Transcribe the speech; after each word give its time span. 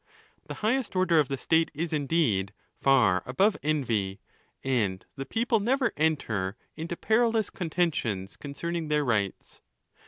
The 0.47 0.55
highest 0.65 0.95
order 0.95 1.19
of 1.19 1.27
the 1.27 1.37
state 1.37 1.69
is, 1.75 1.93
indeed, 1.93 2.53
far 2.79 3.21
above 3.27 3.55
envy, 3.61 4.19
and 4.63 5.05
the 5.15 5.27
people 5.27 5.59
never 5.59 5.93
enter 5.95 6.57
into 6.75 6.97
perilous 6.97 7.51
con: 7.51 7.69
tentions 7.69 8.35
concerning 8.35 8.87
their 8.87 9.05
rights. 9.05 9.61